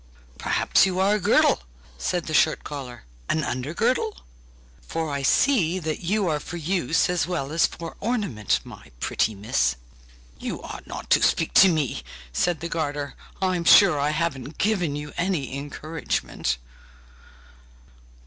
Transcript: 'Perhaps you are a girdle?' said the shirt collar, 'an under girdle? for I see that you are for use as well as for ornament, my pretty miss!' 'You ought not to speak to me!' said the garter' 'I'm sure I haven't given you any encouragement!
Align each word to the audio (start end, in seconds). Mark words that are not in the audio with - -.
'Perhaps 0.39 0.83
you 0.87 0.99
are 0.99 1.13
a 1.13 1.19
girdle?' 1.19 1.61
said 1.95 2.25
the 2.25 2.33
shirt 2.33 2.63
collar, 2.63 3.03
'an 3.29 3.43
under 3.43 3.71
girdle? 3.71 4.21
for 4.81 5.11
I 5.11 5.21
see 5.21 5.77
that 5.77 5.99
you 5.99 6.27
are 6.27 6.39
for 6.39 6.57
use 6.57 7.07
as 7.07 7.27
well 7.27 7.51
as 7.51 7.67
for 7.67 7.95
ornament, 7.99 8.61
my 8.63 8.89
pretty 8.99 9.35
miss!' 9.35 9.75
'You 10.39 10.63
ought 10.63 10.87
not 10.87 11.11
to 11.11 11.21
speak 11.21 11.53
to 11.53 11.69
me!' 11.69 12.01
said 12.33 12.61
the 12.61 12.67
garter' 12.67 13.13
'I'm 13.43 13.63
sure 13.63 13.99
I 13.99 14.09
haven't 14.09 14.57
given 14.57 14.95
you 14.95 15.13
any 15.17 15.55
encouragement! 15.55 16.57